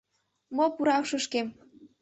[0.55, 1.47] Мо пура ушышкем: